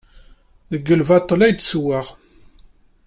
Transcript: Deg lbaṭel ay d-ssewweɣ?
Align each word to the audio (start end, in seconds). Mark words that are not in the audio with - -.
Deg 0.71 0.85
lbaṭel 0.99 1.39
ay 1.45 1.53
d-ssewweɣ? 1.53 2.05